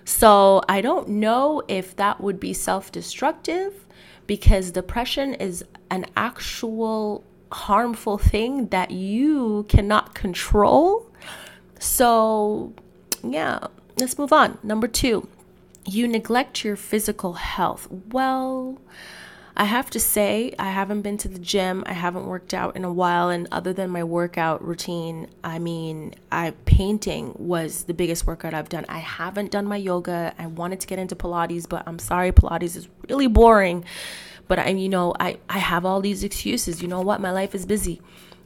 [0.06, 3.86] So I don't know if that would be self destructive
[4.28, 11.12] because depression is an actual harmful thing that you cannot control.
[11.80, 12.74] So
[13.34, 14.58] yeah, let's move on.
[14.64, 15.28] Number two,
[15.86, 17.88] you neglect your physical health.
[17.90, 18.80] Well,
[19.58, 21.86] I have to say, I haven't been to the gym.
[21.88, 23.30] I haven't worked out in a while.
[23.30, 28.68] And other than my workout routine, I mean, I painting was the biggest workout I've
[28.68, 28.86] done.
[28.90, 30.34] I haven't done my yoga.
[30.38, 33.86] I wanted to get into Pilates, but I'm sorry, Pilates is really boring.
[34.50, 36.82] But I, you know, I, I have all these excuses.
[36.82, 37.22] You know what?
[37.22, 38.02] My life is busy.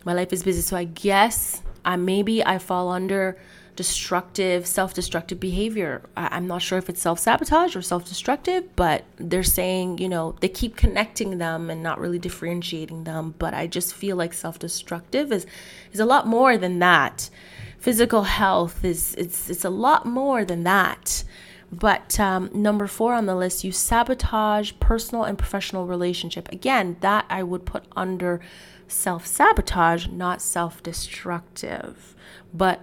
[0.06, 0.62] My life is busy.
[0.62, 3.36] So I guess I maybe I fall under
[3.80, 6.02] destructive, self destructive behavior.
[6.18, 10.10] I- am not sure if it's self sabotage or self destructive, but they're saying, you
[10.10, 13.36] know, they keep connecting them and not really differentiating them.
[13.40, 15.46] But I just feel like self destructive is,
[15.94, 17.30] is a lot more than that.
[17.78, 21.24] Physical health is it's it's a lot more than that.
[21.72, 26.52] But um, number four on the list, you sabotage personal and professional relationship.
[26.52, 28.42] Again, that I would put under
[28.90, 32.14] self sabotage, not self destructive.
[32.54, 32.82] But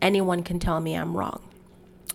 [0.00, 1.42] anyone can tell me I'm wrong.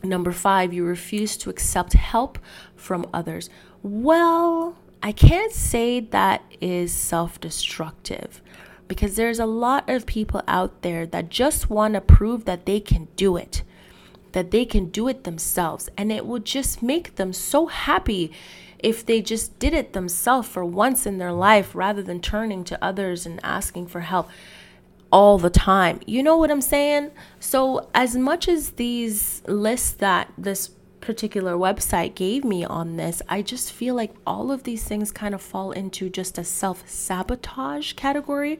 [0.04, 2.40] Number five, you refuse to accept help
[2.76, 3.50] from others.
[3.84, 8.42] Well, I can't say that is self destructive
[8.88, 12.80] because there's a lot of people out there that just want to prove that they
[12.80, 13.64] can do it,
[14.34, 15.88] that they can do it themselves.
[15.98, 18.32] And it would just make them so happy
[18.80, 22.84] if they just did it themselves for once in their life rather than turning to
[22.84, 24.30] others and asking for help
[25.12, 26.00] all the time.
[26.06, 27.12] You know what I'm saying?
[27.40, 30.70] So, as much as these lists that this
[31.02, 35.34] particular website gave me on this, I just feel like all of these things kind
[35.34, 38.60] of fall into just a self sabotage category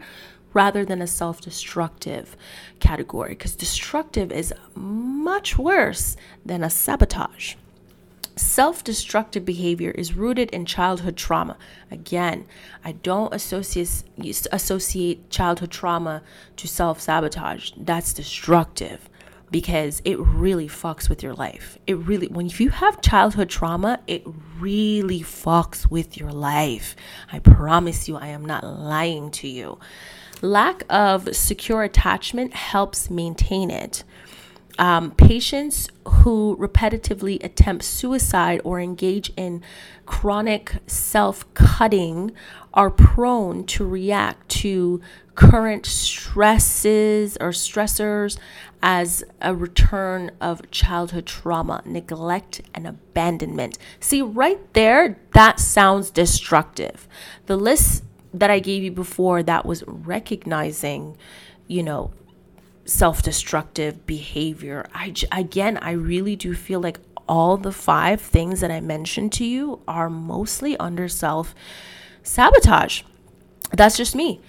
[0.54, 2.36] rather than a self destructive
[2.80, 7.56] category because destructive is much worse than a sabotage.
[8.42, 11.58] Self destructive behavior is rooted in childhood trauma.
[11.92, 12.48] Again,
[12.84, 14.04] I don't associate,
[14.52, 16.24] associate childhood trauma
[16.58, 17.72] to self sabotage.
[17.78, 19.08] That's destructive
[19.52, 21.78] because it really fucks with your life.
[21.86, 24.24] It really, when if you have childhood trauma, it
[24.60, 26.96] really fucks with your life.
[27.32, 29.78] I promise you, I am not lying to you.
[30.42, 34.04] Lack of secure attachment helps maintain it.
[34.82, 39.62] Um, patients who repetitively attempt suicide or engage in
[40.08, 42.32] chronic self cutting
[42.74, 45.00] are prone to react to
[45.36, 48.40] current stresses or stressors
[48.82, 53.78] as a return of childhood trauma, neglect, and abandonment.
[54.00, 57.08] See, right there, that sounds destructive.
[57.46, 61.18] The list that I gave you before that was recognizing,
[61.68, 62.12] you know,
[62.92, 64.88] self destructive behavior.
[64.94, 69.46] I, again, I really do feel like all the five things that I mentioned to
[69.46, 71.56] you are mostly under self
[72.24, 73.04] sabotage.
[73.72, 74.42] That's just me.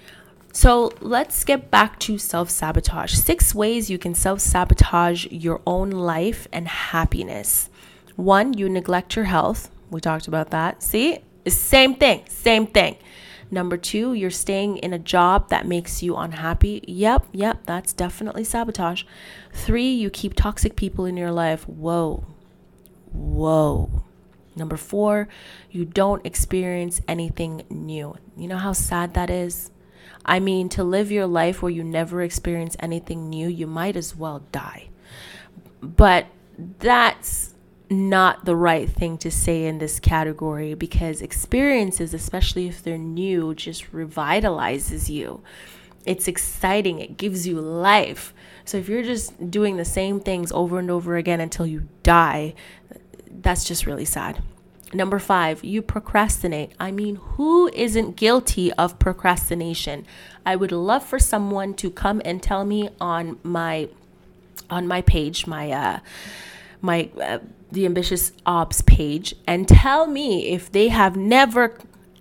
[0.52, 3.14] So let's get back to self sabotage.
[3.14, 7.70] Six ways you can self sabotage your own life and happiness.
[8.16, 9.70] One, you neglect your health.
[9.90, 10.82] We talked about that.
[10.82, 12.96] See, same thing, same thing.
[13.52, 16.82] Number two, you're staying in a job that makes you unhappy.
[16.88, 19.04] Yep, yep, that's definitely sabotage.
[19.52, 21.68] Three, you keep toxic people in your life.
[21.68, 22.24] Whoa,
[23.12, 24.04] whoa.
[24.56, 25.28] Number four,
[25.70, 28.16] you don't experience anything new.
[28.38, 29.70] You know how sad that is?
[30.24, 34.16] I mean, to live your life where you never experience anything new, you might as
[34.16, 34.88] well die.
[35.82, 36.26] But
[36.78, 37.51] that's
[37.92, 43.54] not the right thing to say in this category because experiences, especially if they're new,
[43.54, 45.42] just revitalizes you.
[46.04, 48.34] It's exciting, it gives you life.
[48.64, 52.54] So if you're just doing the same things over and over again until you die,
[53.30, 54.42] that's just really sad.
[54.94, 56.72] Number five, you procrastinate.
[56.78, 60.06] I mean, who isn't guilty of procrastination?
[60.44, 63.88] I would love for someone to come and tell me on my
[64.68, 66.00] on my page, my uh
[66.82, 67.38] my uh,
[67.72, 71.78] the ambitious ops page and tell me if they have never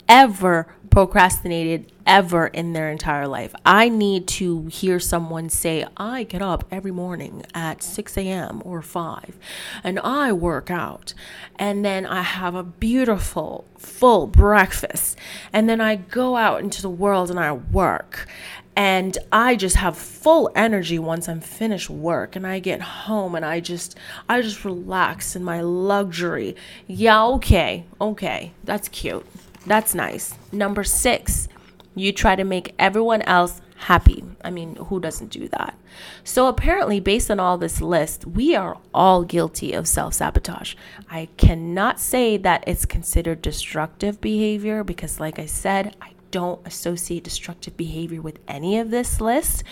[0.07, 3.55] ever procrastinated ever in their entire life.
[3.65, 8.61] I need to hear someone say, I get up every morning at 6 a.m.
[8.65, 9.37] or 5
[9.83, 11.13] and I work out.
[11.57, 15.17] And then I have a beautiful, full breakfast.
[15.53, 18.27] And then I go out into the world and I work
[18.75, 23.43] and I just have full energy once I'm finished work and I get home and
[23.45, 23.97] I just
[24.29, 26.55] I just relax in my luxury.
[26.87, 27.85] Yeah, okay.
[27.99, 28.53] Okay.
[28.63, 29.25] That's cute.
[29.65, 30.35] That's nice.
[30.51, 31.47] Number 6,
[31.95, 34.23] you try to make everyone else happy.
[34.43, 35.77] I mean, who doesn't do that?
[36.23, 40.75] So, apparently, based on all this list, we are all guilty of self sabotage.
[41.09, 47.23] I cannot say that it's considered destructive behavior because, like I said, I don't associate
[47.23, 49.63] destructive behavior with any of this list,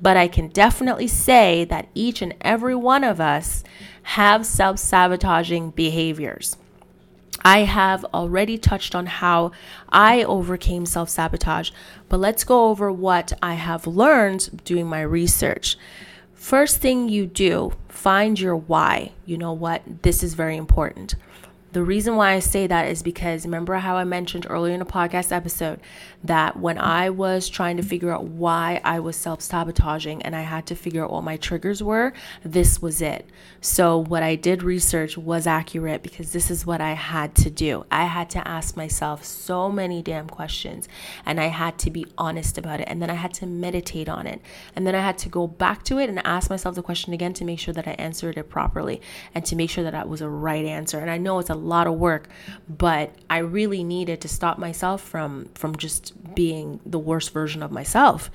[0.00, 3.64] but I can definitely say that each and every one of us
[4.02, 6.56] have self sabotaging behaviors.
[7.44, 9.52] I have already touched on how
[9.88, 11.70] I overcame self sabotage,
[12.08, 15.76] but let's go over what I have learned doing my research.
[16.34, 19.12] First thing you do, find your why.
[19.24, 19.82] You know what?
[20.02, 21.14] This is very important.
[21.76, 24.86] The reason why I say that is because remember how I mentioned earlier in a
[24.86, 25.78] podcast episode
[26.24, 30.40] that when I was trying to figure out why I was self sabotaging and I
[30.40, 33.28] had to figure out what my triggers were, this was it.
[33.60, 37.84] So, what I did research was accurate because this is what I had to do.
[37.90, 40.88] I had to ask myself so many damn questions
[41.26, 42.88] and I had to be honest about it.
[42.88, 44.40] And then I had to meditate on it.
[44.74, 47.34] And then I had to go back to it and ask myself the question again
[47.34, 49.02] to make sure that I answered it properly
[49.34, 51.00] and to make sure that that was a right answer.
[51.00, 52.28] And I know it's a lot of work,
[52.68, 57.70] but I really needed to stop myself from from just being the worst version of
[57.70, 58.30] myself.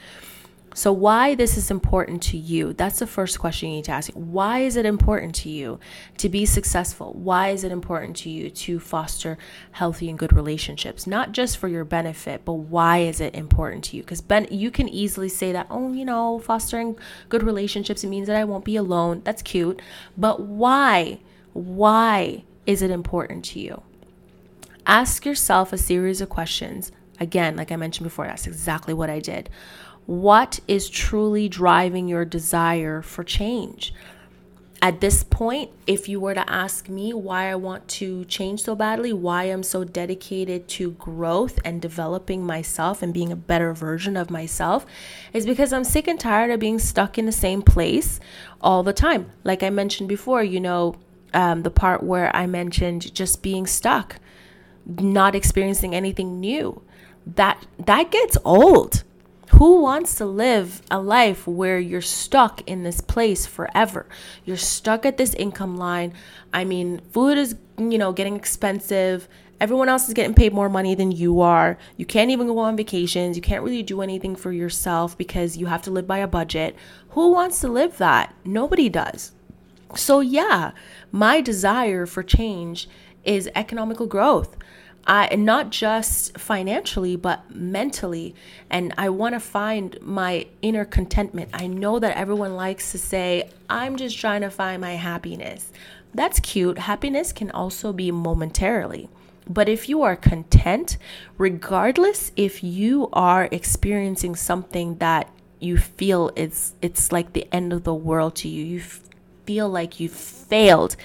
[0.73, 2.71] So, why this is important to you?
[2.71, 4.09] That's the first question you need to ask.
[4.13, 5.81] Why is it important to you
[6.17, 7.11] to be successful?
[7.13, 9.37] Why is it important to you to foster
[9.71, 11.05] healthy and good relationships?
[11.05, 14.03] Not just for your benefit, but why is it important to you?
[14.03, 18.27] Because Ben, you can easily say that, oh, you know, fostering good relationships, it means
[18.27, 19.21] that I won't be alone.
[19.25, 19.81] That's cute.
[20.17, 21.19] But why?
[21.51, 23.83] Why is it important to you?
[24.87, 26.91] Ask yourself a series of questions.
[27.19, 29.49] Again, like I mentioned before, that's exactly what I did.
[30.05, 33.93] What is truly driving your desire for change?
[34.81, 38.73] At this point, if you were to ask me why I want to change so
[38.73, 44.15] badly, why I'm so dedicated to growth and developing myself and being a better version
[44.15, 44.85] of myself,
[45.33, 48.19] is because I'm sick and tired of being stuck in the same place
[48.61, 49.29] all the time.
[49.43, 50.95] Like I mentioned before, you know,
[51.33, 54.17] um, the part where I mentioned just being stuck,
[54.85, 56.81] not experiencing anything new.
[57.25, 59.03] That that gets old
[59.55, 64.07] who wants to live a life where you're stuck in this place forever?
[64.45, 66.13] You're stuck at this income line.
[66.53, 69.27] I mean, food is, you know, getting expensive.
[69.59, 71.77] Everyone else is getting paid more money than you are.
[71.97, 73.35] You can't even go on vacations.
[73.35, 76.75] You can't really do anything for yourself because you have to live by a budget.
[77.09, 78.33] Who wants to live that?
[78.45, 79.33] Nobody does.
[79.95, 80.71] So, yeah,
[81.11, 82.87] my desire for change
[83.23, 84.57] is economical growth.
[85.07, 88.35] I not just financially but mentally
[88.69, 91.49] and I want to find my inner contentment.
[91.53, 95.71] I know that everyone likes to say I'm just trying to find my happiness.
[96.13, 96.77] That's cute.
[96.77, 99.09] Happiness can also be momentarily.
[99.49, 100.97] But if you are content,
[101.37, 105.29] regardless if you are experiencing something that
[105.59, 108.83] you feel it's it's like the end of the world to you, you
[109.45, 110.95] feel like you've failed.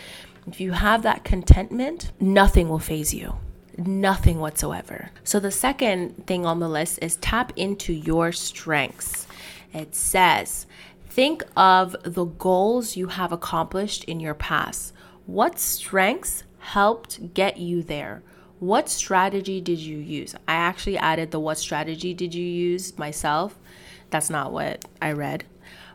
[0.47, 3.37] If you have that contentment, nothing will phase you
[3.78, 5.11] nothing whatsoever.
[5.24, 9.26] So, the second thing on the list is tap into your strengths.
[9.72, 10.66] It says,
[11.07, 14.93] think of the goals you have accomplished in your past.
[15.26, 18.22] What strengths helped get you there?
[18.59, 20.34] What strategy did you use?
[20.49, 23.59] I actually added the what strategy did you use myself.
[24.11, 25.45] That's not what I read.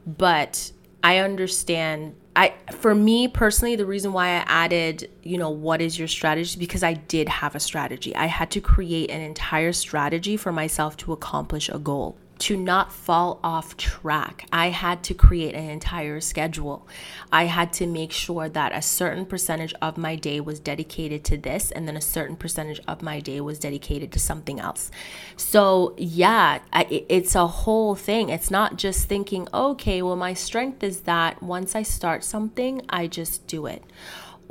[0.05, 0.71] But
[1.03, 5.99] I understand I for me personally the reason why I added, you know, what is
[5.99, 8.15] your strategy because I did have a strategy.
[8.15, 12.91] I had to create an entire strategy for myself to accomplish a goal to not
[12.91, 14.47] fall off track.
[14.51, 16.87] I had to create an entire schedule.
[17.31, 21.37] I had to make sure that a certain percentage of my day was dedicated to
[21.37, 24.89] this, and then a certain percentage of my day was dedicated to something else.
[25.37, 28.29] So, yeah, it's a whole thing.
[28.29, 33.05] It's not just thinking, okay, well, my strength is that once I start something, I
[33.05, 33.83] just do it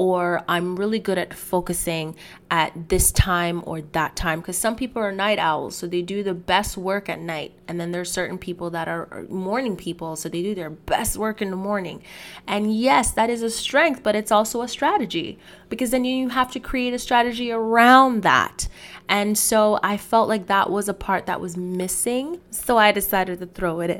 [0.00, 2.16] or I'm really good at focusing
[2.50, 4.40] at this time or that time.
[4.40, 7.52] Because some people are night owls so they do the best work at night.
[7.68, 11.42] And then there's certain people that are morning people so they do their best work
[11.42, 12.02] in the morning.
[12.46, 15.38] And yes that is a strength but it's also a strategy.
[15.68, 18.68] Because then you have to create a strategy around that.
[19.06, 23.38] And so I felt like that was a part that was missing so I decided
[23.40, 23.90] to throw it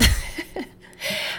[0.00, 0.66] in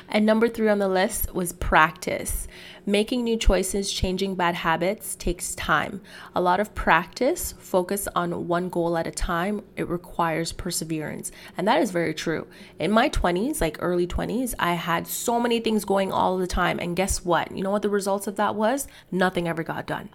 [0.09, 2.47] and number 3 on the list was practice
[2.86, 6.01] Making new choices, changing bad habits takes time.
[6.34, 9.62] A lot of practice, focus on one goal at a time.
[9.76, 11.32] It requires perseverance.
[11.55, 12.47] And that is very true.
[12.80, 16.80] In my 20s, like early 20s, I had so many things going all the time.
[16.80, 17.55] And guess what?
[17.55, 18.88] You know what the results of that was?
[19.12, 20.09] Nothing ever got done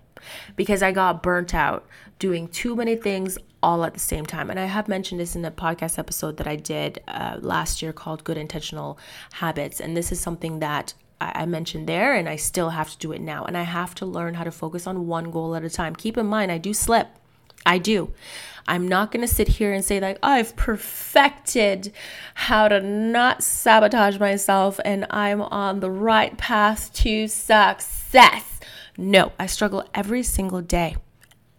[0.56, 1.86] because I got burnt out
[2.18, 4.50] doing too many things all at the same time.
[4.50, 7.92] And I have mentioned this in the podcast episode that I did uh, last year
[7.92, 8.98] called Good Intentional
[9.34, 9.80] Habits.
[9.80, 13.22] And this is something that I mentioned there, and I still have to do it
[13.22, 13.44] now.
[13.44, 15.96] And I have to learn how to focus on one goal at a time.
[15.96, 17.08] Keep in mind, I do slip.
[17.64, 18.12] I do.
[18.68, 21.92] I'm not going to sit here and say, like, I've perfected
[22.34, 28.60] how to not sabotage myself and I'm on the right path to success.
[28.98, 30.96] No, I struggle every single day.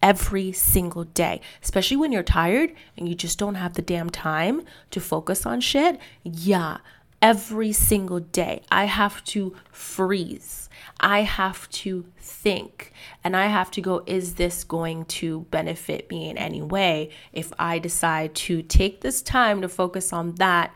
[0.01, 4.63] Every single day, especially when you're tired and you just don't have the damn time
[4.91, 5.99] to focus on shit.
[6.23, 6.77] Yeah,
[7.21, 8.61] every single day.
[8.69, 10.69] I have to freeze.
[10.99, 12.91] I have to think
[13.23, 17.09] and I have to go, is this going to benefit me in any way?
[17.33, 20.73] If I decide to take this time to focus on that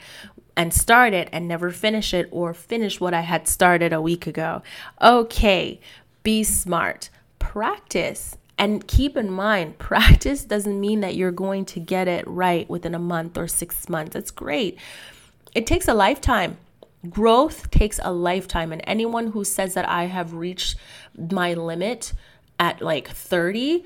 [0.55, 4.28] and start it and never finish it or finish what I had started a week
[4.28, 4.61] ago.
[5.01, 5.80] Okay,
[6.24, 7.09] be smart,
[7.39, 8.38] practice.
[8.62, 12.93] And keep in mind, practice doesn't mean that you're going to get it right within
[12.93, 14.14] a month or six months.
[14.14, 14.78] That's great.
[15.55, 16.57] It takes a lifetime.
[17.09, 18.72] Growth takes a lifetime.
[18.72, 20.78] And anyone who says that I have reached
[21.18, 22.14] my limit
[22.59, 23.84] at like 30,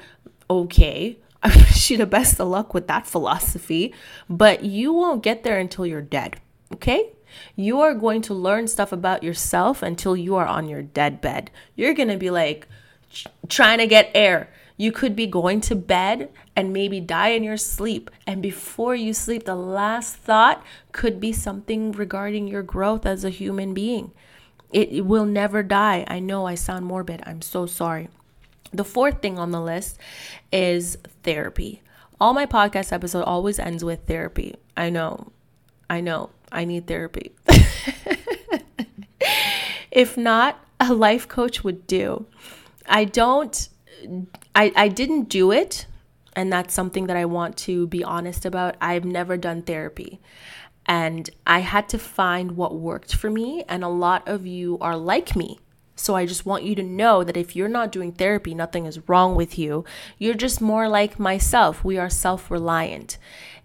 [0.49, 3.93] okay, I wish you the best of luck with that philosophy.
[4.30, 6.41] But you won't get there until you're dead,
[6.73, 7.11] okay?
[7.55, 11.49] You are going to learn stuff about yourself until you are on your deadbed.
[11.78, 12.67] You're going to be like
[13.47, 17.57] trying to get air you could be going to bed and maybe die in your
[17.57, 18.09] sleep.
[18.28, 23.30] And before you sleep, the last thought could be something regarding your growth as a
[23.30, 24.11] human being.
[24.71, 26.03] It, it will never die.
[26.07, 27.23] I know I sound morbid.
[27.26, 28.09] I'm so sorry.
[28.73, 29.97] The fourth thing on the list
[30.51, 31.82] is therapy.
[32.19, 34.55] All my podcast episode always ends with therapy.
[34.76, 35.32] I know.
[35.89, 36.32] I know.
[36.51, 37.32] I need therapy.
[39.91, 42.26] if not, a life coach would do.
[42.88, 43.69] I don't
[44.53, 45.86] I, I didn't do it.
[46.38, 48.76] And that's something that I want to be honest about.
[48.82, 50.20] I've never done therapy.
[50.86, 53.64] And I had to find what worked for me.
[53.70, 55.60] And a lot of you are like me.
[55.96, 59.08] So I just want you to know that if you're not doing therapy, nothing is
[59.08, 59.86] wrong with you.
[60.18, 61.84] You're just more like myself.
[61.84, 63.18] We are self reliant.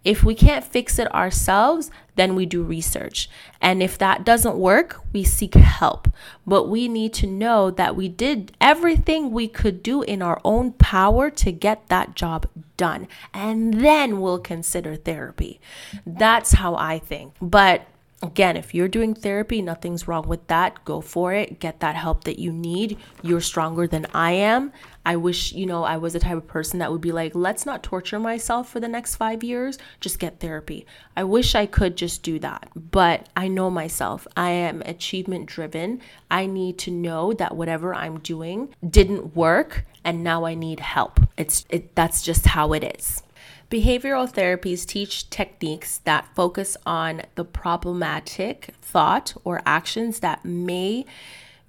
[0.02, 3.28] If we can't fix it ourselves, then we do research.
[3.60, 6.08] And if that doesn't work, we seek help.
[6.46, 10.72] But we need to know that we did everything we could do in our own
[10.72, 12.46] power to get that job
[12.78, 13.08] done.
[13.34, 15.60] And then we'll consider therapy.
[16.06, 17.34] That's how I think.
[17.40, 17.86] But
[18.22, 20.84] Again, if you're doing therapy, nothing's wrong with that.
[20.84, 21.58] Go for it.
[21.58, 22.98] Get that help that you need.
[23.22, 24.72] You're stronger than I am.
[25.06, 27.64] I wish, you know, I was the type of person that would be like, let's
[27.64, 29.78] not torture myself for the next five years.
[30.00, 30.84] Just get therapy.
[31.16, 32.68] I wish I could just do that.
[32.76, 34.26] But I know myself.
[34.36, 36.02] I am achievement driven.
[36.30, 41.20] I need to know that whatever I'm doing didn't work and now I need help.
[41.38, 43.22] It's it that's just how it is.
[43.70, 51.06] Behavioral therapies teach techniques that focus on the problematic thought or actions that may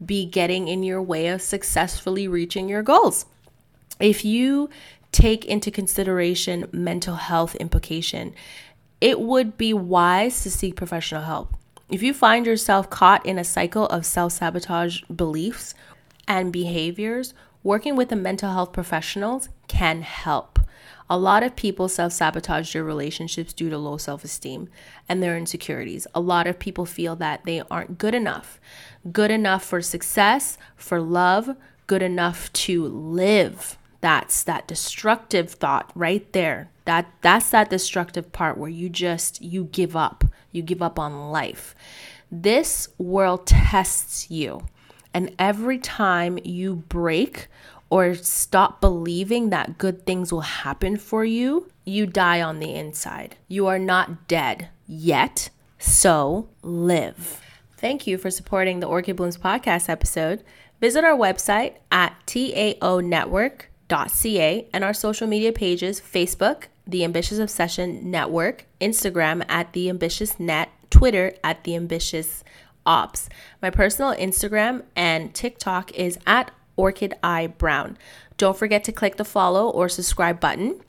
[0.04, 3.28] be getting in your way of successfully reaching your goals.
[4.00, 4.72] If you
[5.12, 8.34] take into consideration mental health implication,
[9.00, 11.56] it would be wise to seek professional help.
[11.88, 15.76] If you find yourself caught in a cycle of self sabotage beliefs
[16.28, 20.61] and behaviors, working with a mental health professionals can help.
[21.12, 24.70] A lot of people self sabotage their relationships due to low self esteem
[25.10, 26.08] and their insecurities.
[26.16, 28.62] A lot of people feel that they aren't good enough.
[29.12, 33.78] Good enough for success, for love, good enough to live.
[34.00, 36.70] That's that destructive thought right there.
[36.86, 40.24] That that's that destructive part where you just you give up.
[40.54, 41.76] You give up on life.
[42.32, 44.62] This world tests you.
[45.14, 47.50] And every time you break
[47.92, 53.36] or stop believing that good things will happen for you, you die on the inside.
[53.50, 57.42] You are not dead yet, so live.
[57.76, 60.42] Thank you for supporting the Orchid Blooms podcast episode.
[60.80, 68.68] Visit our website at taonetwork.ca and our social media pages Facebook, The Ambitious Obsession Network,
[68.80, 72.46] Instagram at The Ambitious Net, Twitter at The Ambitious
[72.86, 73.28] Ops.
[73.62, 76.52] My personal Instagram and TikTok is at
[76.82, 77.96] Orchid Eye Brown.
[78.38, 80.82] Don't forget to click the follow or subscribe button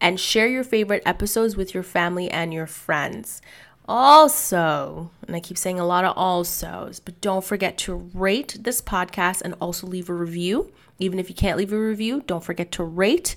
[0.00, 3.42] and share your favorite episodes with your family and your friends.
[3.86, 8.80] Also, and I keep saying a lot of alsos, but don't forget to rate this
[8.80, 10.72] podcast and also leave a review.
[10.98, 13.36] Even if you can't leave a review, don't forget to rate.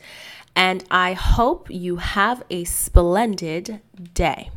[0.55, 3.81] And I hope you have a splendid
[4.13, 4.49] day.